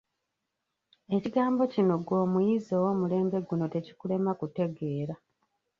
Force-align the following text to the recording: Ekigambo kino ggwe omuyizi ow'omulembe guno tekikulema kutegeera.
Ekigambo 1.15 1.61
kino 1.73 1.93
ggwe 2.01 2.15
omuyizi 2.25 2.71
ow'omulembe 2.79 3.37
guno 3.47 3.65
tekikulema 3.73 4.31
kutegeera. 4.39 5.15